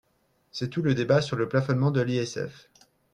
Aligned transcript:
C’est 0.51 0.69
tout 0.71 0.81
le 0.81 0.95
débat 0.95 1.21
sur 1.21 1.35
le 1.35 1.47
plafonnement 1.47 1.91
de 1.91 2.01
l’ISF. 2.01 2.71